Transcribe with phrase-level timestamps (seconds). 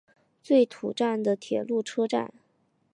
[0.41, 2.33] 真土站的铁路车站。